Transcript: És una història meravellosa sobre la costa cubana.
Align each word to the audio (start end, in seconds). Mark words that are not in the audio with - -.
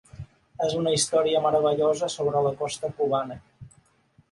És 0.67 0.71
una 0.77 0.93
història 0.99 1.41
meravellosa 1.43 2.11
sobre 2.15 2.43
la 2.49 2.55
costa 2.65 2.93
cubana. 3.03 3.41